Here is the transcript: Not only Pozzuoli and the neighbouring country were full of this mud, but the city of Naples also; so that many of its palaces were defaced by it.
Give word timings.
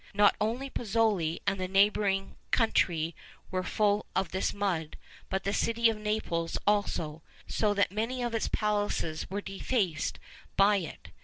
Not 0.15 0.35
only 0.41 0.71
Pozzuoli 0.71 1.41
and 1.45 1.59
the 1.59 1.67
neighbouring 1.67 2.35
country 2.49 3.13
were 3.51 3.61
full 3.61 4.07
of 4.15 4.31
this 4.31 4.51
mud, 4.51 4.97
but 5.29 5.43
the 5.43 5.53
city 5.53 5.91
of 5.91 5.97
Naples 5.99 6.57
also; 6.65 7.21
so 7.45 7.75
that 7.75 7.91
many 7.91 8.23
of 8.23 8.33
its 8.33 8.47
palaces 8.47 9.29
were 9.29 9.41
defaced 9.41 10.17
by 10.57 10.77
it. 10.77 11.09